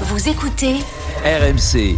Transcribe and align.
Vous 0.00 0.28
écoutez 0.28 0.74
RMC. 1.24 1.96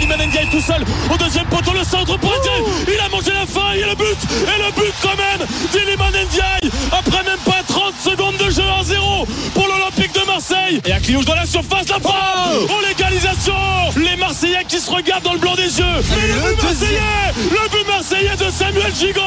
Iliman 0.00 0.26
Ndiaye 0.26 0.48
tout 0.50 0.60
seul 0.60 0.84
au 1.12 1.16
deuxième 1.16 1.46
poteau, 1.46 1.72
le 1.72 1.84
centre 1.84 2.16
pour 2.18 2.30
Ndiaye. 2.30 2.62
Il 2.88 3.00
a 3.00 3.08
mangé 3.08 3.30
la 3.32 3.46
fin, 3.46 3.72
il 3.74 3.80
y 3.80 3.82
a 3.84 3.86
le 3.88 3.94
but. 3.94 4.16
Et 4.42 4.58
le 4.62 4.72
but 4.72 4.94
quand 5.00 5.16
même 5.16 5.46
d'Iliman 5.70 6.10
Ndiaye. 6.10 6.70
Après 6.92 7.22
même 7.22 7.38
pas 7.44 7.62
30 7.66 7.94
secondes 8.02 8.36
de 8.36 8.50
jeu 8.50 8.62
1-0 8.62 9.26
pour 9.54 9.66
l'Olympique 9.68 10.12
de 10.14 10.26
Marseille. 10.26 10.80
Et 10.86 10.92
à 10.92 10.98
Cliouche 11.00 11.24
dans 11.24 11.34
la 11.36 11.46
surface, 11.46 11.88
la 11.88 12.00
frappe. 12.00 12.68
Oh, 12.68 12.80
l'égalisation. 12.86 13.54
Les 13.96 14.16
Marseillais 14.16 14.64
qui 14.66 14.78
se 14.80 14.90
regardent 14.90 15.24
dans 15.24 15.34
le 15.34 15.38
blanc 15.38 15.54
des 15.54 15.78
yeux. 15.78 15.84
Et 15.84 16.26
le 16.32 16.54
but 16.54 16.62
marseillais. 16.64 17.32
Le 17.36 17.68
but 17.70 17.86
marseillais 17.86 18.36
de 18.36 18.50
Samuel 18.50 18.92
Gigot. 18.94 19.20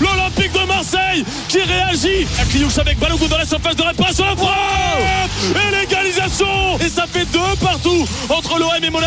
L'Olympique 0.00 0.52
de 0.52 0.66
Marseille 0.66 1.24
qui 1.48 1.60
réagit. 1.62 2.26
À 2.40 2.44
Cliouche 2.44 2.78
avec 2.78 2.98
Balogun 2.98 3.26
dans 3.28 3.38
la 3.38 3.46
surface 3.46 3.76
de 3.76 3.82
réparation, 3.82 4.24
la 4.24 4.36
frappe. 4.36 4.73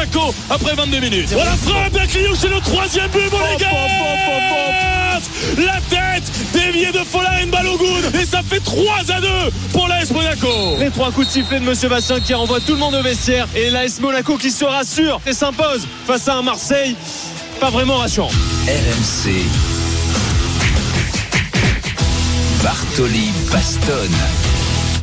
Monaco 0.07 0.33
après 0.49 0.75
22 0.75 0.99
minutes. 0.99 1.29
Voilà 1.31 1.51
frappe 1.51 1.93
d'Akliou, 1.93 2.35
c'est 2.35 2.49
le 2.49 2.59
troisième 2.59 3.09
but, 3.09 3.31
Monégas 3.31 3.67
La 5.57 5.79
tête 5.89 6.31
déviée 6.53 6.91
de 6.91 6.99
Folarin 6.99 7.47
Balogun 7.47 7.85
et 8.19 8.25
ça 8.25 8.41
fait 8.47 8.59
3 8.59 8.95
à 9.09 9.21
2 9.21 9.27
pour 9.73 9.87
l'AS 9.87 10.11
Monaco. 10.11 10.77
Les 10.79 10.89
trois 10.89 11.11
coups 11.11 11.27
de 11.27 11.31
sifflet 11.31 11.59
de 11.59 11.65
Monsieur 11.65 11.89
Bastien 11.89 12.19
qui 12.19 12.33
renvoie 12.33 12.59
tout 12.59 12.73
le 12.73 12.79
monde 12.79 12.95
au 12.95 13.01
vestiaire 13.01 13.47
et 13.55 13.69
l'AS 13.69 13.99
Monaco 13.99 14.37
qui 14.37 14.51
se 14.51 14.65
rassure 14.65 15.19
et 15.25 15.33
s'impose 15.33 15.87
face 16.05 16.27
à 16.27 16.35
un 16.35 16.41
Marseille 16.41 16.95
pas 17.59 17.69
vraiment 17.71 17.97
rassurant. 17.97 18.29
RMC. 18.67 19.31
Bartoli 22.63 23.31
Bastonne. 23.51 24.46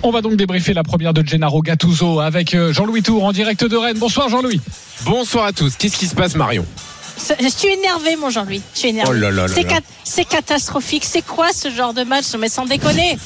On 0.07 0.11
va 0.11 0.21
donc 0.21 0.37
débriefer 0.37 0.75
la 0.75 0.83
première 0.83 1.15
de 1.15 1.27
Gennaro 1.27 1.63
Gattuso 1.63 2.21
avec 2.21 2.55
euh, 2.55 2.75
Jean-Louis 2.75 3.03
Tour 3.03 3.25
en 3.25 3.33
direct 3.33 3.65
de 3.65 3.75
Rennes. 3.77 3.99
Bonsoir 3.99 4.29
Jean-Louis. 4.29 4.61
Bonsoir 5.07 5.47
à 5.47 5.53
tous. 5.53 5.77
Qu'est-ce 5.77 5.97
qui 5.97 6.07
se 6.07 6.15
passe, 6.15 6.35
Marion? 6.35 6.67
Je 7.41 7.49
suis 7.49 7.69
énervé, 7.69 8.17
mon 8.17 8.29
Jean-Louis. 8.29 8.61
Je 8.75 8.79
suis 8.81 8.89
énervé. 8.91 9.19
Oh 9.65 9.65
cat- 9.65 9.81
c'est 10.05 10.27
catastrophique. 10.27 11.05
C'est 11.07 11.25
quoi 11.25 11.53
ce 11.55 11.71
genre 11.71 11.95
de 11.95 12.03
match? 12.03 12.27
Mais 12.39 12.51
sans 12.51 12.67
déconner. 12.67 13.17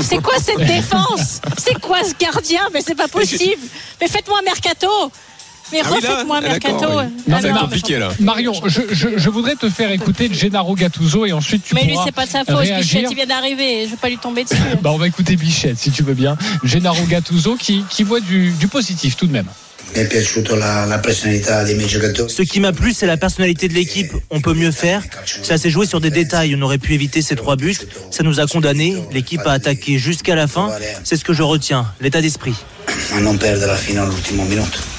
C'est 0.00 0.18
quoi 0.20 0.34
cette 0.38 0.58
défense? 0.66 1.40
C'est 1.56 1.80
quoi 1.80 1.98
ce 2.04 2.12
gardien? 2.22 2.60
Mais 2.74 2.82
c'est 2.82 2.94
pas 2.96 3.08
possible. 3.08 3.62
Mais 4.02 4.08
faites-moi 4.08 4.38
un 4.40 4.44
mercato. 4.44 4.88
Mais 5.72 5.80
Ah 5.84 5.88
oui, 5.90 5.96
refaites-moi 5.96 6.40
Ah, 6.44 6.48
d'accord, 6.48 6.70
mercato. 6.72 6.98
oui. 6.98 7.04
Non, 7.28 7.36
Ah 7.42 7.48
non, 7.48 7.60
compliqué, 7.60 7.94
mais 7.94 7.98
là. 8.00 8.08
Marion, 8.20 8.52
je, 8.66 8.80
je- 8.92 9.16
je 9.18 9.30
voudrais 9.30 9.56
te 9.56 9.68
faire 9.68 9.90
écouter 9.90 10.28
Gennaro 10.32 10.74
Gattuso 10.74 11.26
et 11.26 11.32
ensuite 11.32 11.64
tu 11.64 11.74
Mais 11.74 11.82
lui, 11.84 11.92
pourras 11.92 12.04
c'est 12.06 12.14
pas 12.14 12.26
sa 12.26 12.44
faute. 12.44 12.56
réagir. 12.56 12.78
Bichette, 13.00 13.06
il 13.10 13.16
vient 13.16 13.26
d'arriver. 13.26 13.84
Je 13.86 13.90
vais 13.90 13.96
pas 13.96 14.08
lui 14.08 14.18
tomber 14.18 14.44
dessus. 14.44 14.56
Bah, 14.82 14.90
on 14.92 14.98
va 14.98 15.08
écouter 15.08 15.36
Bichette 15.36 15.78
si 15.78 15.90
tu 15.90 16.02
veux 16.02 16.14
bien. 16.14 16.36
Gennaro 16.62 17.02
Gattuso 17.04 17.56
qui, 17.56 17.82
qui 17.90 18.02
voit 18.04 18.20
du, 18.20 18.50
du 18.52 18.68
positif 18.68 19.16
tout 19.16 19.26
de 19.26 19.32
même. 19.32 19.46
Ce 22.28 22.42
qui 22.42 22.60
m'a 22.60 22.72
plu, 22.72 22.92
c'est 22.92 23.06
la 23.06 23.16
personnalité 23.16 23.68
de 23.68 23.74
l'équipe. 23.74 24.12
On 24.30 24.40
peut 24.40 24.52
mieux 24.54 24.72
faire. 24.72 25.02
Ça 25.42 25.58
s'est 25.58 25.70
joué 25.70 25.86
sur 25.86 26.00
des 26.00 26.10
détails. 26.10 26.54
On 26.58 26.62
aurait 26.62 26.78
pu 26.78 26.92
éviter 26.94 27.22
ces 27.22 27.36
trois 27.36 27.56
buts. 27.56 27.76
Ça 28.10 28.22
nous 28.22 28.40
a 28.40 28.46
condamnés. 28.46 28.96
L'équipe 29.12 29.40
a 29.46 29.52
attaqué 29.52 29.98
jusqu'à 29.98 30.34
la 30.34 30.46
fin. 30.48 30.70
C'est 31.04 31.16
ce 31.16 31.24
que 31.24 31.32
je 31.32 31.42
retiens, 31.42 31.86
l'état 32.00 32.20
d'esprit. 32.20 32.54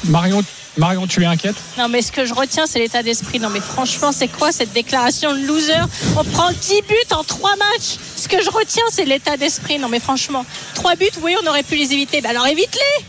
Marion, 0.06 0.42
Marion, 0.78 1.08
tu 1.08 1.24
es 1.24 1.26
inquiète 1.26 1.56
Non, 1.78 1.88
mais 1.90 2.02
ce 2.04 2.12
que 2.12 2.26
je 2.26 2.34
retiens, 2.34 2.66
c'est 2.68 2.80
l'état 2.80 3.02
d'esprit. 3.02 3.40
Non, 3.40 3.50
mais 3.50 3.60
franchement, 3.62 4.12
c'est 4.12 4.28
quoi 4.28 4.52
cette 4.52 4.74
déclaration 4.74 5.34
de 5.34 5.40
loser? 5.46 5.74
On 6.18 6.24
prend 6.24 6.52
10 6.52 6.82
buts 6.88 6.96
en 7.16 7.24
3 7.24 7.56
matchs. 7.56 7.98
Ce 8.16 8.28
que 8.28 8.42
je 8.44 8.50
retiens, 8.52 8.84
c'est 8.92 9.06
l'état 9.06 9.38
d'esprit. 9.38 9.80
Non, 9.80 9.90
mais 9.90 10.00
franchement, 10.00 10.46
3 10.76 10.96
buts, 10.96 11.06
oui, 11.24 11.36
on 11.44 11.48
aurait 11.48 11.64
pu 11.64 11.76
les 11.76 11.94
éviter. 11.94 12.22
Mais 12.22 12.30
alors 12.30 12.46
évite-les 12.46 13.06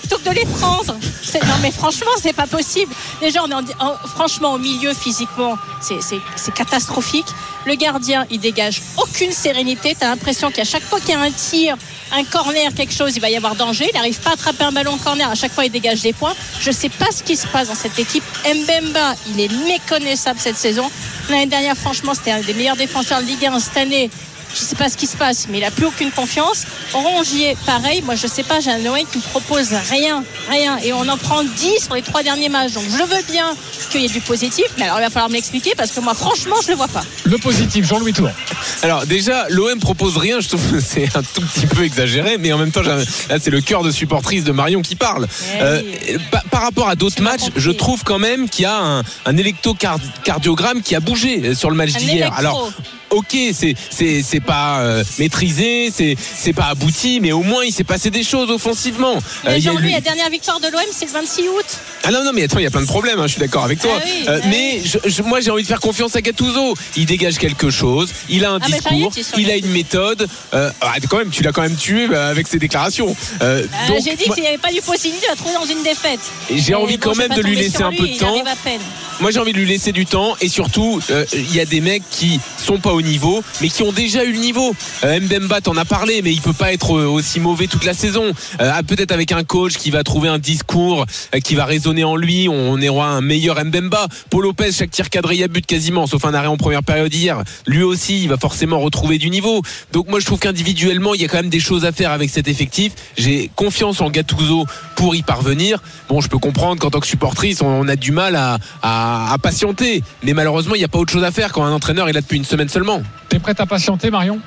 plutôt 0.00 0.18
que 0.18 0.28
de 0.28 0.34
les 0.34 0.44
prendre. 0.44 0.92
Non, 1.34 1.54
mais 1.62 1.70
franchement, 1.70 2.10
c'est 2.20 2.32
pas 2.34 2.46
possible. 2.46 2.92
Déjà, 3.20 3.42
on 3.42 3.48
est 3.50 3.54
en- 3.54 3.86
en- 3.86 3.96
franchement 4.06 4.52
au 4.52 4.58
milieu 4.58 4.92
physiquement, 4.92 5.56
c'est 5.80 6.54
catastrophique. 6.54 7.26
Le 7.64 7.74
gardien, 7.74 8.26
il 8.30 8.38
dégage 8.38 8.82
aucune 8.98 9.32
sérénité. 9.32 9.96
T'as 9.98 10.08
l'impression 10.10 10.50
qu'à 10.50 10.64
chaque 10.64 10.82
fois 10.82 11.00
qu'il 11.00 11.10
y 11.10 11.14
a 11.14 11.20
un 11.20 11.30
tir, 11.30 11.76
un 12.12 12.24
corner, 12.24 12.72
quelque 12.74 12.92
chose, 12.92 13.16
il 13.16 13.20
va 13.20 13.30
y 13.30 13.36
avoir 13.36 13.54
danger. 13.54 13.88
Il 13.92 13.94
n'arrive 13.94 14.18
pas 14.20 14.30
à 14.30 14.32
attraper 14.34 14.64
un 14.64 14.72
ballon 14.72 14.96
corner. 14.98 15.28
À 15.28 15.34
chaque 15.34 15.52
fois, 15.52 15.64
il 15.64 15.70
dégage 15.70 16.02
des 16.02 16.12
points. 16.12 16.34
Je 16.60 16.70
sais 16.70 16.88
pas 16.88 17.10
ce 17.10 17.22
qui 17.22 17.36
se 17.36 17.46
passe 17.46 17.68
dans 17.68 17.74
cette 17.74 17.98
équipe. 17.98 18.24
Mbemba, 18.44 19.14
il 19.28 19.40
est 19.40 19.52
méconnaissable 19.66 20.38
cette 20.38 20.56
saison. 20.56 20.90
L'année 21.30 21.46
dernière, 21.46 21.76
franchement, 21.76 22.14
c'était 22.14 22.32
un 22.32 22.40
des 22.40 22.54
meilleurs 22.54 22.76
défenseurs 22.76 23.20
de 23.20 23.26
Ligue 23.26 23.46
1 23.46 23.58
cette 23.58 23.76
année. 23.76 24.10
Je 24.54 24.60
sais 24.60 24.76
pas 24.76 24.88
ce 24.88 24.96
qui 24.96 25.06
se 25.06 25.16
passe, 25.16 25.46
mais 25.50 25.58
il 25.58 25.64
a 25.64 25.70
plus 25.70 25.86
aucune 25.86 26.10
confiance. 26.10 26.64
Rongier, 26.92 27.56
pareil. 27.66 28.02
Moi, 28.02 28.14
je 28.14 28.26
sais 28.26 28.42
pas, 28.42 28.60
j'ai 28.60 28.70
un 28.70 28.78
Noël 28.78 29.04
qui 29.10 29.18
me 29.18 29.22
propose 29.22 29.72
rien, 29.90 30.22
rien. 30.48 30.78
Et 30.78 30.92
on 30.92 31.08
en 31.08 31.16
prend 31.16 31.42
10 31.42 31.84
sur 31.84 31.94
les 31.94 32.02
trois 32.02 32.22
derniers 32.22 32.48
matchs. 32.48 32.72
Donc, 32.72 32.84
je 32.84 33.02
veux 33.02 33.22
bien 33.30 33.54
qu'il 33.90 34.02
y 34.02 34.04
ait 34.04 34.08
du 34.08 34.20
positif, 34.20 34.66
mais 34.78 34.84
alors 34.84 34.98
il 34.98 35.02
va 35.02 35.10
falloir 35.10 35.28
me 35.28 35.34
l'expliquer 35.34 35.72
parce 35.76 35.90
que 35.90 36.00
moi, 36.00 36.14
franchement, 36.14 36.56
je 36.62 36.68
le 36.70 36.76
vois 36.76 36.88
pas. 36.88 37.02
Le 37.24 37.38
positif, 37.38 37.86
Jean-Louis 37.86 38.12
Tour. 38.12 38.30
Alors 38.82 39.06
déjà, 39.06 39.46
l'OM 39.50 39.78
propose 39.80 40.16
rien, 40.16 40.40
je 40.40 40.48
trouve 40.48 40.72
que 40.72 40.80
c'est 40.80 41.14
un 41.16 41.22
tout 41.22 41.40
petit 41.42 41.66
peu 41.66 41.84
exagéré, 41.84 42.38
mais 42.38 42.52
en 42.52 42.58
même 42.58 42.70
temps, 42.70 42.82
là 42.82 42.98
c'est 43.40 43.50
le 43.50 43.60
cœur 43.60 43.82
de 43.82 43.90
supportrice 43.90 44.44
de 44.44 44.52
Marion 44.52 44.82
qui 44.82 44.96
parle. 44.96 45.26
Eh 45.56 45.62
Euh, 45.62 45.82
par 46.50 46.62
rapport 46.62 46.88
à 46.88 46.94
d'autres 46.94 47.22
matchs, 47.22 47.50
je 47.56 47.70
trouve 47.70 48.04
quand 48.04 48.18
même 48.18 48.48
qu'il 48.48 48.64
y 48.64 48.66
a 48.66 48.76
un, 48.78 49.02
un 49.26 49.36
électrocardiogramme 49.36 50.82
qui 50.82 50.94
a 50.94 51.00
bougé 51.00 51.40
euh, 51.44 51.54
sur 51.54 51.70
le 51.70 51.76
match 51.76 51.94
Un 51.96 51.98
d'hier. 51.98 52.32
Alors, 52.36 52.70
ok, 53.14 53.36
c'est 53.90 54.40
pas 54.40 54.80
euh, 54.80 55.04
maîtrisé, 55.18 55.90
c'est 55.94 56.16
c'est 56.36 56.52
pas 56.52 56.66
abouti, 56.66 57.20
mais 57.20 57.32
au 57.32 57.42
moins 57.42 57.64
il 57.64 57.72
s'est 57.72 57.84
passé 57.84 58.10
des 58.10 58.22
choses 58.24 58.50
offensivement. 58.50 59.14
Euh, 59.16 59.18
Mais 59.46 59.58
il 59.58 59.64
y 59.64 59.68
a 59.68 59.72
Jean-Louis, 59.72 59.88
eu- 59.90 59.92
la 59.92 60.00
dernière 60.00 60.30
victoire 60.30 60.60
de 60.60 60.66
l'OM, 60.68 60.80
c'est 60.92 61.06
le 61.06 61.10
26 61.12 61.48
août. 61.48 61.64
Ah 62.04 62.10
non, 62.10 62.24
non, 62.24 62.32
mais 62.34 62.42
attends, 62.44 62.58
il 62.58 62.64
y 62.64 62.66
a 62.66 62.70
plein 62.70 62.82
de 62.82 62.86
problèmes, 62.86 63.18
hein, 63.20 63.26
je 63.26 63.32
suis 63.32 63.40
d'accord 63.40 63.64
avec 63.64 63.80
toi. 63.80 63.92
Ah 63.96 64.02
oui, 64.04 64.24
Euh, 64.28 64.40
ah 64.42 64.46
mais 64.48 64.80
je- 64.84 64.98
je- 65.08 65.22
moi, 65.22 65.40
j'ai 65.40 65.50
envie 65.50 65.62
de 65.62 65.68
faire 65.68 65.80
confiance 65.80 66.16
à 66.16 66.20
Gattuso. 66.20 66.74
Il 66.96 67.06
dégage 67.06 67.38
quelque 67.38 67.70
chose, 67.70 68.10
il 68.28 68.44
a 68.44 68.50
un 68.52 68.58
Ah, 68.60 68.66
mais 68.68 68.78
discours, 68.78 69.12
il 69.38 69.50
a 69.50 69.56
une 69.56 69.68
méthode. 69.70 70.28
Euh, 70.52 70.70
ah, 70.80 70.94
quand 71.08 71.18
même, 71.18 71.30
tu 71.30 71.42
l'as 71.42 71.52
quand 71.52 71.62
même 71.62 71.76
tué 71.76 72.06
bah, 72.08 72.28
avec 72.28 72.46
ses 72.48 72.58
déclarations. 72.58 73.14
Euh, 73.42 73.64
J'ai 74.04 74.16
dit 74.16 74.24
qu'il 74.24 74.42
n'y 74.42 74.48
avait 74.48 74.58
pas 74.58 74.72
du 74.72 74.80
positif, 74.82 75.20
il 75.22 75.28
va 75.28 75.36
trouver 75.36 75.54
dans 75.54 75.64
une 75.66 75.82
défaite. 75.82 76.20
J'ai 76.54 76.74
envie 76.74 76.98
quand 76.98 77.14
même 77.16 77.32
de 77.34 77.42
lui 77.42 77.56
laisser 77.56 77.82
un 77.82 77.90
peu 77.92 78.06
de 78.08 78.16
temps. 78.18 78.42
Moi, 79.20 79.30
j'ai 79.30 79.38
envie 79.38 79.52
de 79.52 79.58
lui 79.58 79.66
laisser 79.66 79.92
du 79.92 80.06
temps 80.06 80.34
et 80.40 80.48
surtout, 80.48 81.00
euh, 81.10 81.24
il 81.32 81.54
y 81.54 81.60
a 81.60 81.64
des 81.64 81.80
mecs 81.80 82.02
qui 82.10 82.40
sont 82.58 82.78
pas 82.78 82.92
au 82.92 83.00
niveau, 83.02 83.42
mais 83.60 83.68
qui 83.68 83.82
ont 83.82 83.92
déjà 83.92 84.24
eu 84.24 84.32
le 84.32 84.38
niveau. 84.38 84.74
Euh, 85.04 85.20
Mbemba, 85.20 85.60
t'en 85.60 85.76
as 85.76 85.84
parlé, 85.84 86.20
mais 86.22 86.32
il 86.32 86.40
peut 86.40 86.52
pas 86.52 86.72
être 86.72 86.96
euh, 86.98 87.06
aussi 87.06 87.40
mauvais 87.40 87.66
toute 87.66 87.84
la 87.84 87.94
saison. 87.94 88.32
Ah, 88.58 88.82
Peut-être 88.82 89.12
avec 89.12 89.32
un 89.32 89.44
coach 89.44 89.74
qui 89.74 89.90
va 89.90 90.02
trouver 90.02 90.28
un 90.28 90.38
discours 90.38 91.06
qui 91.42 91.54
va 91.54 91.64
résonner 91.64 92.04
en 92.04 92.16
lui, 92.16 92.48
on 92.48 92.80
aura 92.82 93.08
un 93.08 93.20
meilleur 93.20 93.64
Mbemba. 93.64 94.08
Paul 94.30 94.42
Lopez, 94.44 94.72
chaque 94.72 94.90
tir 94.90 95.08
cadré, 95.10 95.36
il 95.36 95.42
a 95.44 95.48
but 95.48 95.64
quasiment, 95.64 96.06
sauf 96.06 96.24
un 96.24 96.34
arrêt 96.34 96.48
en 96.48 96.56
première 96.56 96.82
période 96.82 97.12
hier. 97.14 97.42
Lui 97.66 97.82
aussi, 97.82 98.22
il 98.22 98.28
va 98.28 98.36
forcément 98.36 98.80
retrouver 98.80 99.18
du 99.18 99.30
niveau. 99.30 99.62
Donc 99.92 100.08
moi, 100.08 100.20
je 100.20 100.26
trouve 100.26 100.38
qu'individuellement, 100.38 101.14
il 101.14 101.22
y 101.22 101.24
a 101.24 101.28
quand 101.28 101.38
même 101.38 101.48
des 101.50 101.60
choses 101.60 101.84
à 101.84 101.92
faire 101.92 102.10
avec 102.10 102.30
cet 102.30 102.48
effectif. 102.48 102.92
J'ai 103.16 103.50
confiance 103.54 104.00
en 104.00 104.10
Gattuso 104.10 104.66
pour 104.96 105.14
y 105.14 105.22
parvenir. 105.22 105.78
Bon, 106.08 106.20
je 106.20 106.28
peux 106.28 106.38
comprendre 106.38 106.80
qu'en 106.80 106.90
tant 106.90 107.00
que 107.00 107.06
supportrice, 107.06 107.62
on- 107.62 107.84
a 107.88 107.96
du 107.96 108.12
mal 108.12 108.34
à- 108.36 108.58
à 109.32 109.38
patienter. 109.38 110.02
Mais 110.22 110.32
malheureusement, 110.32 110.74
il 110.74 110.78
n'y 110.78 110.84
a 110.84 110.88
pas 110.88 110.98
autre 110.98 111.12
chose 111.12 111.24
à 111.24 111.30
faire 111.30 111.52
quand 111.52 111.64
un 111.64 111.72
entraîneur 111.72 112.08
est 112.08 112.12
là 112.12 112.20
depuis 112.20 112.36
une 112.36 112.44
semaine 112.44 112.68
seulement. 112.68 113.02
T'es 113.28 113.38
prête 113.38 113.60
à 113.60 113.66
patienter, 113.66 114.10
Marion? 114.10 114.40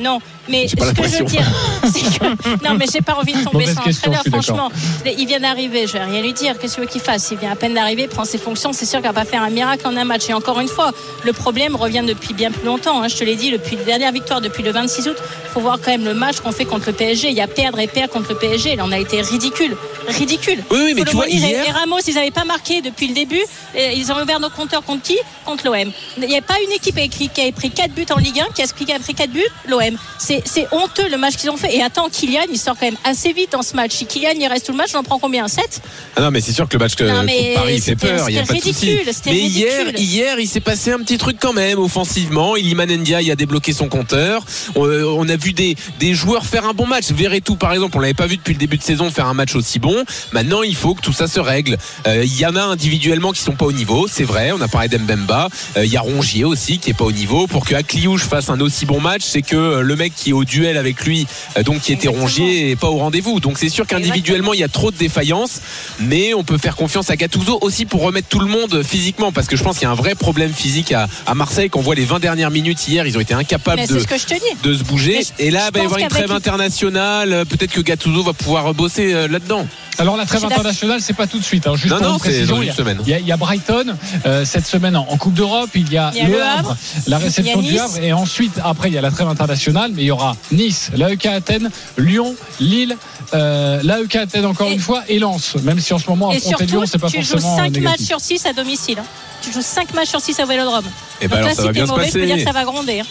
Non, 0.00 0.20
mais 0.48 0.68
ce 0.68 0.74
que 0.76 0.82
je 1.08 1.18
veux 1.18 1.24
dire, 1.24 1.46
c'est 1.84 2.18
que 2.18 2.24
non, 2.64 2.74
mais 2.78 2.86
j'ai 2.92 3.00
pas 3.00 3.14
envie 3.14 3.32
de 3.32 3.44
tomber 3.44 3.66
suis 3.66 3.74
d'accord. 4.10 4.22
Franchement, 4.32 4.70
il 5.06 5.26
vient 5.26 5.40
d'arriver, 5.40 5.86
je 5.86 5.92
vais 5.94 6.04
rien 6.04 6.22
lui 6.22 6.32
dire. 6.32 6.58
Qu'est-ce 6.58 6.74
qu'il 6.74 6.84
veut 6.84 6.88
qu'il 6.88 7.00
fasse? 7.00 7.30
Il 7.30 7.38
vient 7.38 7.52
à 7.52 7.56
peine 7.56 7.74
d'arriver, 7.74 8.02
il 8.04 8.08
prend 8.08 8.24
ses 8.24 8.38
fonctions. 8.38 8.72
C'est 8.72 8.86
sûr 8.86 9.00
qu'il 9.00 9.08
va 9.08 9.12
pas 9.14 9.24
faire 9.24 9.42
un 9.42 9.50
miracle 9.50 9.86
en 9.86 9.96
un 9.96 10.04
match. 10.04 10.28
Et 10.28 10.34
encore 10.34 10.60
une 10.60 10.68
fois, 10.68 10.92
le 11.24 11.32
problème 11.32 11.76
revient 11.76 12.04
depuis 12.06 12.34
bien 12.34 12.50
plus 12.50 12.66
longtemps. 12.66 13.02
hein. 13.02 13.08
Je 13.08 13.16
te 13.16 13.24
l'ai 13.24 13.36
dit, 13.36 13.50
depuis 13.50 13.76
la 13.76 13.84
dernière 13.84 14.12
victoire, 14.12 14.40
depuis 14.40 14.62
le 14.62 14.70
26 14.72 15.08
août. 15.08 15.16
Faut 15.52 15.60
voir 15.60 15.78
quand 15.82 15.90
même 15.90 16.04
le 16.04 16.14
match 16.14 16.40
qu'on 16.40 16.52
fait 16.52 16.64
contre 16.66 16.86
le 16.88 16.92
PSG. 16.92 17.28
Il 17.28 17.34
y 17.36 17.40
a 17.40 17.46
perdre 17.46 17.78
et 17.80 17.86
perdre 17.86 18.12
contre 18.12 18.30
le 18.30 18.38
PSG. 18.38 18.76
Là, 18.76 18.84
on 18.86 18.92
a 18.92 18.98
été 18.98 19.20
ridicule, 19.22 19.76
ridicule. 20.08 20.62
Oui, 20.70 20.78
oui, 20.84 20.94
mais 20.94 21.04
tu 21.04 21.16
vois, 21.16 21.26
hier- 21.28 21.64
et 21.66 21.70
Ramos, 21.70 21.98
ils 22.06 22.14
n'avaient 22.14 22.30
pas 22.30 22.44
marqué 22.44 22.80
depuis 22.82 23.08
le 23.08 23.14
début. 23.14 23.40
Ils 23.76 24.10
ont 24.12 24.20
ouvert 24.22 24.40
nos 24.40 24.50
compteurs 24.50 24.82
contre 24.82 25.02
qui? 25.02 25.16
Contre 25.44 25.64
l'OM. 25.66 25.90
Il 26.18 26.24
n'y 26.28 26.36
a 26.36 26.42
pas 26.42 26.54
une 26.64 26.72
équipe 26.72 26.96
qui 27.10 27.30
a 27.40 27.52
pris 27.52 27.70
4 27.70 27.92
buts 27.92 28.06
en 28.14 28.18
Ligue 28.18 28.40
1 28.40 28.52
qui 28.54 28.62
a 28.62 28.66
qui 28.66 28.92
a 28.92 28.98
pris 28.98 29.14
4 29.14 29.30
buts? 29.30 29.42
L'OM. 29.66 29.96
C'est 30.18 30.37
c'est 30.44 30.66
honteux 30.72 31.08
le 31.10 31.16
match 31.18 31.36
qu'ils 31.36 31.50
ont 31.50 31.56
fait. 31.56 31.74
Et 31.76 31.82
attends, 31.82 32.08
Kylian, 32.10 32.42
il 32.52 32.58
sort 32.58 32.76
quand 32.78 32.86
même 32.86 32.96
assez 33.04 33.32
vite 33.32 33.52
dans 33.52 33.62
ce 33.62 33.74
match. 33.76 33.92
Si 33.92 34.06
Kylian, 34.06 34.32
il 34.38 34.46
reste 34.46 34.66
tout 34.66 34.72
le 34.72 34.78
match, 34.78 34.90
on 34.94 34.98
en 34.98 35.02
prend 35.02 35.18
combien? 35.18 35.48
7 35.48 35.80
Ah 36.16 36.22
non, 36.22 36.30
mais 36.30 36.40
c'est 36.40 36.52
sûr 36.52 36.68
que 36.68 36.74
le 36.76 36.78
match 36.84 36.94
que- 36.94 37.04
Non, 37.04 37.22
mais 37.24 37.52
Paris 37.54 37.74
il 37.76 37.80
fait 37.82 37.90
c'était- 37.92 38.08
peur, 38.08 38.28
il 38.28 38.32
n'y 38.34 38.38
a 38.38 38.42
pas 38.42 38.54
de 38.54 38.60
ridicule, 38.60 39.00
c'était 39.12 39.30
Mais 39.30 39.38
hier, 39.40 39.86
hier, 39.96 40.38
il 40.40 40.46
s'est 40.48 40.60
passé 40.60 40.92
un 40.92 40.98
petit 40.98 41.18
truc 41.18 41.36
quand 41.40 41.52
même 41.52 41.78
offensivement. 41.78 42.56
Iliman 42.56 42.86
Ndiaye 42.88 43.30
a 43.30 43.36
débloqué 43.36 43.72
son 43.72 43.88
compteur. 43.88 44.44
On, 44.74 44.86
euh, 44.86 45.04
on 45.04 45.28
a 45.28 45.36
vu 45.36 45.52
des, 45.52 45.76
des 45.98 46.14
joueurs 46.14 46.44
faire 46.46 46.66
un 46.66 46.72
bon 46.74 46.86
match. 46.86 47.10
Verretou, 47.10 47.56
par 47.56 47.72
exemple, 47.72 47.96
on 47.96 48.00
l'avait 48.00 48.14
pas 48.14 48.26
vu 48.26 48.36
depuis 48.36 48.52
le 48.54 48.58
début 48.58 48.78
de 48.78 48.82
saison 48.82 49.10
faire 49.10 49.26
un 49.26 49.34
match 49.34 49.54
aussi 49.54 49.78
bon. 49.78 50.04
Maintenant, 50.32 50.62
il 50.62 50.74
faut 50.76 50.94
que 50.94 51.00
tout 51.02 51.12
ça 51.12 51.26
se 51.28 51.40
règle. 51.40 51.76
Euh, 52.06 52.24
Il 52.24 52.38
y 52.38 52.46
en 52.46 52.56
a 52.56 52.62
individuellement 52.62 53.32
qui 53.32 53.40
sont 53.40 53.52
pas 53.56 53.64
au 53.66 53.72
niveau, 53.72 54.06
c'est 54.10 54.24
vrai. 54.24 54.52
On 54.52 54.60
a 54.60 54.68
parlé 54.68 54.88
d'Mbemba. 54.88 55.48
Euh, 55.76 55.84
Il 55.84 55.92
y 55.92 55.96
a 55.96 56.00
Rongier 56.00 56.44
aussi 56.44 56.78
qui 56.78 56.90
est 56.90 56.94
pas 56.94 57.04
au 57.04 57.12
niveau. 57.12 57.46
Pour 57.46 57.64
que 57.64 57.74
Akliouche 57.74 58.22
fasse 58.24 58.50
un 58.50 58.60
aussi 58.60 58.86
bon 58.86 59.00
match, 59.00 59.22
c'est 59.24 59.42
que 59.42 59.80
le 59.80 59.96
mec 59.96 60.12
qui 60.14 60.27
qui 60.28 60.32
au 60.34 60.44
duel 60.44 60.76
avec 60.76 61.04
lui, 61.06 61.26
euh, 61.56 61.62
donc 61.62 61.80
qui 61.80 61.92
était 61.92 62.08
rongier 62.08 62.70
et 62.70 62.76
pas 62.76 62.88
au 62.88 62.98
rendez-vous. 62.98 63.40
Donc 63.40 63.58
c'est 63.58 63.68
sûr 63.70 63.86
qu'individuellement 63.86 64.52
il 64.52 64.60
y 64.60 64.64
a 64.64 64.68
trop 64.68 64.90
de 64.90 64.96
défaillances, 64.96 65.60
mais 66.00 66.34
on 66.34 66.44
peut 66.44 66.58
faire 66.58 66.76
confiance 66.76 67.08
à 67.10 67.16
Gattuso 67.16 67.58
aussi 67.62 67.86
pour 67.86 68.02
remettre 68.02 68.28
tout 68.28 68.40
le 68.40 68.46
monde 68.46 68.82
physiquement, 68.82 69.32
parce 69.32 69.46
que 69.46 69.56
je 69.56 69.62
pense 69.62 69.76
qu'il 69.78 69.84
y 69.84 69.88
a 69.88 69.90
un 69.90 69.94
vrai 69.94 70.14
problème 70.14 70.52
physique 70.52 70.92
à, 70.92 71.08
à 71.26 71.34
Marseille. 71.34 71.70
Qu'on 71.70 71.80
voit 71.80 71.94
les 71.94 72.04
20 72.04 72.18
dernières 72.20 72.50
minutes 72.50 72.86
hier, 72.88 73.06
ils 73.06 73.16
ont 73.16 73.20
été 73.20 73.34
incapables 73.34 73.82
de 73.82 73.86
c'est 73.86 74.00
ce 74.00 74.06
que 74.06 74.18
je 74.18 74.26
te 74.26 74.34
dis. 74.34 74.56
de 74.62 74.74
se 74.74 74.84
bouger. 74.84 75.20
Je- 75.22 75.44
Et 75.44 75.50
là, 75.50 75.60
je 75.64 75.68
il 75.68 75.72
va 75.74 75.80
y 75.82 75.84
avoir 75.86 76.00
une 76.00 76.08
trêve 76.08 76.32
internationale. 76.32 77.44
Peut-être 77.48 77.72
que 77.72 77.80
Gattuso 77.80 78.22
va 78.22 78.32
pouvoir 78.32 78.74
bosser 78.74 79.12
euh, 79.14 79.28
là-dedans. 79.28 79.66
Alors 80.00 80.16
la 80.16 80.26
trêve 80.26 80.44
internationale, 80.44 81.00
c'est 81.00 81.12
pas 81.16 81.26
tout 81.26 81.38
de 81.40 81.44
suite. 81.44 81.66
hein. 81.66 81.74
Juste 81.74 81.92
Non, 81.92 81.98
pour 81.98 82.06
non, 82.06 82.12
une 82.14 82.18
c'est 82.20 82.28
précision, 82.30 82.56
dans 82.56 82.62
il 82.62 82.64
y 82.64 82.68
une 82.68 82.72
a- 82.72 82.76
semaine. 82.76 82.98
Il 83.04 83.10
y, 83.10 83.14
a, 83.14 83.18
il 83.18 83.26
y 83.26 83.32
a 83.32 83.36
Brighton 83.36 83.96
euh, 84.26 84.44
cette 84.44 84.66
semaine 84.66 84.96
en, 84.96 85.06
en 85.08 85.16
Coupe 85.16 85.34
d'Europe. 85.34 85.70
Il 85.74 85.92
y 85.92 85.96
a, 85.98 86.12
Il 86.14 86.18
y 86.18 86.20
a 86.22 86.28
le 86.28 86.40
Havre, 86.42 86.58
Havre, 86.70 86.76
la 87.08 87.18
réception 87.18 87.62
du. 87.62 87.76
Havre, 87.76 87.98
et 88.00 88.12
ensuite 88.12 88.52
après 88.64 88.88
il 88.90 88.94
y 88.94 88.98
a 88.98 89.00
la 89.00 89.10
trêve 89.10 89.26
internationale, 89.28 89.90
mais 89.94 90.02
il 90.02 90.06
y 90.08 90.10
aura 90.10 90.36
Nice, 90.52 90.90
l'AEK 90.94 91.26
Athènes, 91.26 91.70
Lyon, 91.96 92.34
Lille, 92.60 92.96
euh, 93.34 93.80
l'AEK 93.82 94.16
Athènes 94.16 94.46
encore 94.46 94.68
Et- 94.68 94.74
une 94.74 94.80
fois 94.80 95.02
et 95.08 95.18
Lens. 95.18 95.54
Même 95.62 95.80
si 95.80 95.92
en 95.94 95.98
ce 95.98 96.08
moment 96.08 96.30
affronter 96.30 96.48
surtout, 96.48 96.64
Lyon, 96.64 96.84
c'est 96.86 96.98
pas 96.98 97.08
tu 97.08 97.22
joues 97.22 97.32
forcément 97.38 97.56
5 97.56 97.78
matchs 97.80 98.00
sur 98.02 98.20
6 98.20 98.44
à 98.46 98.52
domicile. 98.52 98.98
hein. 99.00 99.04
Tu 99.40 99.52
joues 99.52 99.62
5 99.62 99.94
matchs 99.94 100.08
sur 100.08 100.20
6 100.20 100.40
au 100.42 100.46
Vélodrome. 100.46 100.84
Et 101.20 101.28
Donc 101.28 101.30
ben 101.30 101.36
alors 101.36 101.48
là, 101.50 101.54
ça 101.54 101.62
si 101.62 101.66
va 101.68 101.72
t'es 101.72 101.78
bien 101.78 101.86
se 101.86 101.90
mauvais, 101.92 102.06
je 102.08 102.12
peux 102.12 102.26
dire 102.26 102.36
que 102.36 102.42
ça 102.42 102.52
va 102.52 102.64
gronder. 102.64 103.00
hein. 103.00 103.04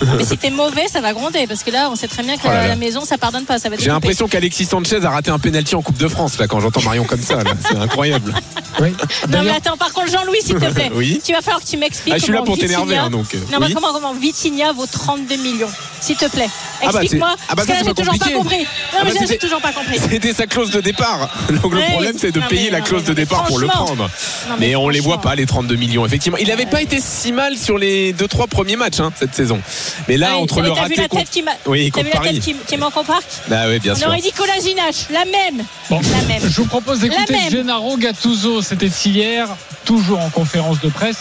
Mais 0.16 0.24
si 0.24 0.38
t'es 0.38 0.48
mauvais, 0.50 0.88
ça 0.90 1.00
va 1.02 1.12
gronder. 1.12 1.46
Parce 1.46 1.62
que 1.62 1.70
là, 1.70 1.90
on 1.92 1.96
sait 1.96 2.08
très 2.08 2.22
bien 2.22 2.36
qu'à 2.38 2.42
Oh 2.46 2.48
là 2.48 2.62
là. 2.62 2.68
la 2.68 2.76
maison, 2.76 3.04
ça 3.04 3.18
pardonne 3.18 3.44
pas. 3.44 3.58
Ça 3.58 3.68
va 3.68 3.76
J'ai 3.78 3.88
l'impression 3.88 4.26
qu'Alexis 4.26 4.64
Sanchez 4.64 5.04
a 5.04 5.10
raté 5.10 5.30
un 5.30 5.38
penalty 5.38 5.74
en 5.74 5.82
Coupe 5.82 5.98
de 5.98 6.08
France 6.08 6.38
là 6.38 6.46
quand 6.48 6.60
j'entends 6.60 6.80
Marion 6.82 7.04
comme 7.04 7.20
ça. 7.20 7.42
là. 7.44 7.52
C'est 7.68 7.76
incroyable. 7.76 8.32
Oui. 8.80 8.88
Non, 8.90 8.96
mais 9.22 9.28
D'ailleurs, 9.28 9.54
attends, 9.56 9.76
par 9.76 9.92
contre, 9.92 10.10
Jean-Louis, 10.10 10.38
s'il 10.42 10.54
te 10.56 10.64
plaît. 10.72 10.90
Oui. 10.94 11.20
Tu 11.24 11.32
vas 11.32 11.42
falloir 11.42 11.62
que 11.62 11.68
tu 11.68 11.76
m'expliques. 11.76 12.14
Ah, 12.14 12.18
je 12.18 12.22
suis 12.24 12.32
là 12.32 12.38
comment 12.38 12.52
pour 12.52 12.58
t'énerver, 12.58 12.96
hein, 12.96 13.10
donc, 13.10 13.34
euh, 13.34 13.38
Non, 13.52 13.58
mais 13.60 13.72
comment, 13.74 13.92
comment 13.92 14.14
Vitinha 14.14 14.72
vaut 14.72 14.86
32 14.86 15.36
millions 15.36 15.68
S'il 16.00 16.16
te 16.16 16.26
plaît. 16.28 16.48
Ah 16.82 16.92
bah, 16.92 17.00
Explique-moi. 17.02 17.28
ah 17.48 17.54
bah, 17.54 17.64
parce 17.64 17.66
ça, 17.68 17.72
que 17.74 17.78
là, 17.78 17.78
c'est 17.78 17.88
j'ai 17.88 17.94
toujours 17.94 18.18
pas 18.18 18.30
compris. 18.30 18.58
Non, 18.58 18.64
Ah 18.66 18.96
mais 18.96 18.98
bah, 18.98 19.04
là, 19.06 19.20
j'ai 19.20 19.26
c'était- 19.26 19.38
toujours 19.38 19.60
pas 19.60 19.72
compris. 19.72 19.98
C'était 20.10 20.32
sa 20.32 20.46
clause 20.46 20.70
de 20.70 20.80
départ. 20.80 21.28
Donc 21.62 21.74
le 21.74 21.80
problème 21.90 22.16
c'est 22.18 22.32
de 22.32 22.40
non, 22.40 22.46
payer 22.48 22.70
la 22.70 22.80
clause 22.80 23.04
de 23.04 23.12
départ 23.14 23.44
pour 23.44 23.58
le 23.58 23.66
prendre. 23.66 24.08
Non, 24.48 24.56
Mais 24.58 24.76
on 24.76 24.88
les 24.88 25.00
voit 25.00 25.20
pas 25.20 25.34
les 25.34 25.46
32 25.46 25.74
millions 25.76 26.04
effectivement. 26.04 26.38
Il 26.38 26.48
n'avait 26.48 26.66
pas 26.66 26.82
été 26.82 27.00
si 27.00 27.32
mal 27.32 27.56
sur 27.56 27.78
les 27.78 28.12
2-3 28.12 28.46
premiers 28.48 28.76
matchs 28.76 29.00
hein, 29.00 29.10
cette 29.18 29.34
saison. 29.34 29.60
Mais 30.08 30.16
là 30.16 30.36
Ouais, 30.36 30.42
entre 30.42 30.60
le 30.60 30.68
t'as 30.68 30.74
vu 30.74 30.80
raté 30.80 30.96
la 30.96 31.08
tête 31.08 31.30
qui. 31.30 31.44
Oui, 31.66 31.90
vu 31.96 32.10
la 32.12 32.20
tête 32.20 32.40
qui, 32.40 32.76
manque 32.76 32.96
au 32.96 33.02
parc 33.04 33.24
Ah 33.50 33.64
oui, 33.68 33.78
bien 33.78 33.94
On 34.04 34.08
aurait 34.08 34.20
dit 34.20 34.32
Colasinac, 34.32 34.94
la 35.10 35.24
même. 35.24 35.64
La 35.90 35.98
même. 36.28 36.42
je 36.42 36.60
vous 36.60 36.66
propose 36.66 37.00
d'écouter 37.00 37.32
La 37.32 37.38
même. 37.38 37.50
Gennaro 37.50 37.96
Gattuso. 37.96 38.60
C'était 38.62 38.86
hier, 39.04 39.48
toujours 39.86 40.20
en 40.20 40.28
conférence 40.28 40.80
de 40.80 40.90
presse, 40.90 41.16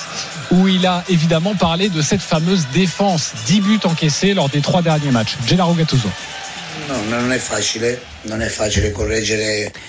où 0.51 0.67
il 0.67 0.85
a 0.85 1.05
évidemment 1.07 1.55
parlé 1.55 1.87
de 1.87 2.01
cette 2.01 2.21
fameuse 2.21 2.67
défense. 2.73 3.31
10 3.45 3.61
buts 3.61 3.79
encaissés 3.85 4.33
lors 4.33 4.49
des 4.49 4.59
trois 4.59 4.81
derniers 4.81 5.11
matchs. 5.11 5.37
Gennaro 5.47 5.73
Gattuso. 5.73 6.09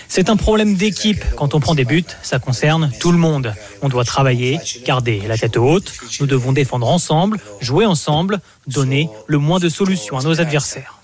C'est 0.08 0.30
un 0.30 0.36
problème 0.36 0.76
d'équipe. 0.76 1.24
Quand 1.36 1.54
on 1.54 1.60
prend 1.60 1.74
des 1.74 1.84
buts, 1.84 2.04
ça 2.22 2.38
concerne 2.38 2.90
tout 3.00 3.12
le 3.12 3.18
monde. 3.18 3.54
On 3.82 3.88
doit 3.88 4.04
travailler, 4.04 4.60
garder 4.84 5.22
la 5.26 5.36
tête 5.36 5.56
haute. 5.56 5.92
Nous 6.20 6.26
devons 6.26 6.52
défendre 6.52 6.86
ensemble, 6.88 7.38
jouer 7.60 7.86
ensemble, 7.86 8.40
donner 8.66 9.08
le 9.26 9.38
moins 9.38 9.58
de 9.58 9.68
solutions 9.68 10.18
à 10.18 10.22
nos 10.22 10.40
adversaires. 10.40 11.00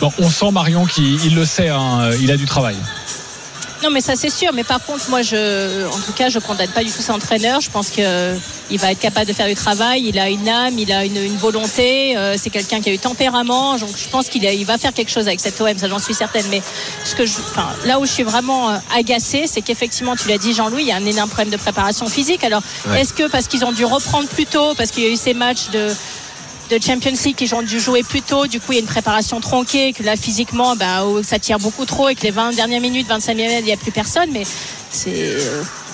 Bon, 0.00 0.12
on 0.18 0.30
sent 0.30 0.50
Marion 0.52 0.84
qu'il 0.86 1.24
il 1.24 1.34
le 1.34 1.44
sait, 1.44 1.68
hein, 1.68 2.10
il 2.20 2.30
a 2.30 2.36
du 2.36 2.44
travail. 2.44 2.76
Non, 3.82 3.90
mais 3.90 4.00
ça 4.00 4.16
c'est 4.16 4.30
sûr. 4.30 4.52
Mais 4.54 4.64
par 4.64 4.82
contre, 4.84 5.10
moi, 5.10 5.20
je, 5.22 5.86
en 5.86 5.98
tout 6.00 6.12
cas, 6.12 6.28
je 6.30 6.38
condamne 6.38 6.70
pas 6.70 6.82
du 6.82 6.90
tout 6.90 7.00
cet 7.02 7.10
entraîneur. 7.10 7.60
Je 7.60 7.70
pense 7.70 7.90
qu'il 7.90 8.04
va 8.78 8.92
être 8.92 8.98
capable 8.98 9.26
de 9.26 9.32
faire 9.32 9.46
du 9.46 9.54
travail. 9.54 10.04
Il 10.06 10.18
a 10.18 10.30
une 10.30 10.48
âme, 10.48 10.78
il 10.78 10.90
a 10.92 11.04
une, 11.04 11.16
une 11.16 11.36
volonté. 11.36 12.16
euh, 12.16 12.36
c'est 12.38 12.50
quelqu'un 12.50 12.80
qui 12.80 12.88
a 12.88 12.92
eu 12.94 12.98
tempérament. 12.98 13.76
Donc, 13.76 13.90
je 13.96 14.08
pense 14.08 14.28
qu'il 14.28 14.44
il 14.44 14.64
va 14.64 14.78
faire 14.78 14.92
quelque 14.94 15.10
chose 15.10 15.26
avec 15.26 15.40
cette 15.40 15.60
OM. 15.60 15.76
Ça, 15.76 15.88
j'en 15.88 15.98
suis 15.98 16.14
certaine. 16.14 16.46
Mais 16.50 16.62
ce 17.04 17.14
que 17.14 17.26
je, 17.26 17.32
enfin, 17.50 17.68
là 17.84 17.98
où 17.98 18.06
je 18.06 18.10
suis 18.12 18.22
vraiment 18.22 18.70
euh, 18.70 18.76
agacée, 18.96 19.44
c'est 19.46 19.60
qu'effectivement, 19.60 20.16
tu 20.16 20.28
l'as 20.28 20.38
dit, 20.38 20.54
Jean-Louis, 20.54 20.82
il 20.82 20.88
y 20.88 20.92
a 20.92 20.96
un 20.96 21.04
énorme 21.06 21.28
problème 21.28 21.50
de 21.50 21.56
préparation 21.58 22.06
physique. 22.08 22.42
Alors, 22.44 22.62
Ouais. 22.88 23.00
est-ce 23.02 23.12
que 23.12 23.28
parce 23.28 23.48
qu'ils 23.48 23.64
ont 23.64 23.72
dû 23.72 23.84
reprendre 23.84 24.28
plus 24.28 24.46
tôt, 24.46 24.74
parce 24.76 24.90
qu'il 24.90 25.02
y 25.04 25.06
a 25.06 25.10
eu 25.10 25.16
ces 25.16 25.34
matchs 25.34 25.68
de 25.72 25.88
de 26.70 26.78
Champions 26.80 27.12
League 27.24 27.36
qu'ils 27.36 27.54
ont 27.54 27.62
dû 27.62 27.80
jouer 27.80 28.02
plus 28.02 28.22
tôt. 28.22 28.46
Du 28.46 28.60
coup, 28.60 28.72
il 28.72 28.76
y 28.76 28.78
a 28.78 28.80
une 28.80 28.86
préparation 28.86 29.40
tronquée, 29.40 29.92
que 29.92 30.02
là, 30.02 30.16
physiquement, 30.16 30.76
bah, 30.76 31.04
ça 31.22 31.38
tire 31.38 31.58
beaucoup 31.58 31.84
trop 31.84 32.08
et 32.08 32.14
que 32.14 32.22
les 32.22 32.30
20 32.30 32.52
dernières 32.52 32.80
minutes, 32.80 33.06
25 33.06 33.34
minutes, 33.34 33.52
il 33.60 33.66
n'y 33.66 33.72
a 33.72 33.76
plus 33.76 33.92
personne. 33.92 34.30
Mais 34.32 34.44
c'est. 34.90 35.36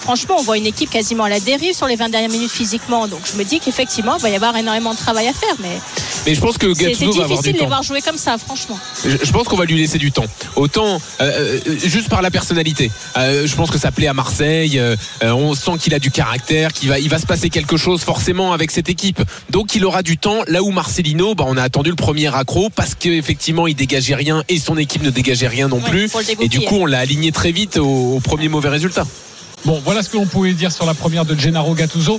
Franchement, 0.00 0.36
on 0.38 0.42
voit 0.42 0.56
une 0.58 0.66
équipe 0.66 0.90
quasiment 0.90 1.24
à 1.24 1.28
la 1.28 1.40
dérive 1.40 1.74
sur 1.74 1.86
les 1.86 1.96
20 1.96 2.08
dernières 2.08 2.30
minutes 2.30 2.50
physiquement. 2.50 3.06
Donc, 3.06 3.20
je 3.30 3.38
me 3.38 3.44
dis 3.44 3.60
qu'effectivement, 3.60 4.16
il 4.16 4.22
va 4.22 4.30
y 4.30 4.34
avoir 4.34 4.56
énormément 4.56 4.92
de 4.92 4.98
travail 4.98 5.28
à 5.28 5.32
faire. 5.32 5.54
Mais 5.60 5.78
Mais 6.26 6.34
je 6.34 6.40
pense 6.40 6.58
que 6.58 6.72
c'est 6.74 6.90
difficile 6.90 7.52
de 7.54 7.58
les 7.60 7.66
voir 7.66 7.82
jouer 7.82 8.00
comme 8.00 8.16
ça, 8.16 8.36
franchement. 8.38 8.78
Je 9.04 9.10
je 9.22 9.32
pense 9.32 9.46
qu'on 9.46 9.56
va 9.56 9.64
lui 9.64 9.76
laisser 9.78 9.98
du 9.98 10.10
temps. 10.10 10.24
Autant 10.56 11.00
euh, 11.20 11.58
euh, 11.66 11.78
juste 11.84 12.08
par 12.08 12.22
la 12.22 12.30
personnalité. 12.30 12.90
Euh, 13.16 13.46
je 13.46 13.54
pense 13.54 13.70
que 13.70 13.78
ça 13.78 13.92
plaît 13.92 14.06
à 14.08 14.14
Marseille. 14.14 14.78
euh, 14.78 14.96
on 15.22 15.54
sent 15.54 15.72
qu'il 15.78 15.94
a 15.94 15.98
du 15.98 16.10
caractère, 16.10 16.72
qu'il 16.72 16.88
va, 16.88 16.98
il 16.98 17.08
va 17.08 17.18
se 17.18 17.26
passer 17.26 17.48
quelque 17.50 17.76
chose 17.76 18.00
forcément 18.02 18.52
avec 18.52 18.70
cette 18.70 18.88
équipe. 18.88 19.22
Donc 19.50 19.74
il 19.74 19.84
aura 19.84 20.02
du 20.02 20.18
temps. 20.18 20.42
Là 20.48 20.62
où 20.62 20.70
Marcelino, 20.70 21.34
bah, 21.34 21.44
on 21.46 21.56
a 21.56 21.62
attendu 21.62 21.90
le 21.90 21.96
premier 21.96 22.34
accro 22.34 22.70
parce 22.70 22.94
qu'effectivement 22.94 23.66
il 23.66 23.74
dégageait 23.76 24.14
rien 24.16 24.42
et 24.48 24.58
son 24.58 24.76
équipe 24.76 25.02
ne 25.02 25.10
dégageait 25.10 25.48
rien 25.48 25.68
non 25.68 25.76
Ouais, 25.80 25.90
plus. 25.90 26.10
Et 26.40 26.48
du 26.48 26.60
coup 26.60 26.76
on 26.76 26.86
l'a 26.86 26.98
aligné 26.98 27.30
très 27.32 27.52
vite 27.52 27.76
au, 27.78 28.16
au 28.16 28.20
premier 28.20 28.48
mauvais 28.48 28.68
résultat. 28.68 29.06
Bon, 29.66 29.80
voilà 29.84 30.02
ce 30.02 30.08
que 30.08 30.16
l'on 30.16 30.26
pouvait 30.26 30.54
dire 30.54 30.72
sur 30.72 30.86
la 30.86 30.94
première 30.94 31.24
de 31.26 31.38
Gennaro 31.38 31.74
Gattuso. 31.74 32.18